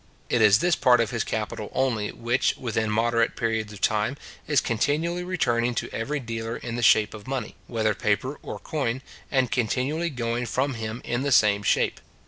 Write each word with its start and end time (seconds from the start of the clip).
It 0.29 0.41
is 0.41 0.57
this 0.57 0.75
part 0.75 0.99
of 0.99 1.11
his 1.11 1.23
capital 1.23 1.69
only 1.75 2.11
which, 2.11 2.55
within 2.57 2.89
moderate 2.89 3.35
periods 3.35 3.71
of 3.71 3.81
time, 3.81 4.17
is 4.47 4.59
continually 4.59 5.23
returning 5.23 5.75
to 5.75 5.93
every 5.93 6.19
dealer 6.19 6.57
in 6.57 6.75
the 6.75 6.81
shape 6.81 7.13
of 7.13 7.27
money, 7.27 7.55
whether 7.67 7.93
paper 7.93 8.39
or 8.41 8.57
coin, 8.57 9.03
and 9.29 9.51
continually 9.51 10.09
going 10.09 10.47
from 10.47 10.73
him 10.73 11.03
in 11.05 11.21
the 11.21 11.31
same 11.31 11.61
shape. 11.61 12.01